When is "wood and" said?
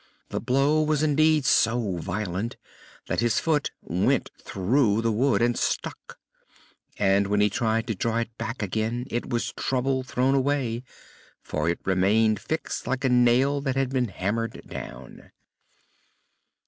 5.11-5.55